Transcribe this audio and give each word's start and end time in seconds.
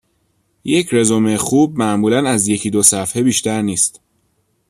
یک 0.63 0.87
رزومه 0.91 1.37
خوب 1.37 1.77
معمولا 1.77 2.29
از 2.29 2.47
یکی 2.47 2.69
دو 2.69 2.83
صفحه 2.83 3.23
بیشتر 3.23 3.61
نیست. 3.61 4.01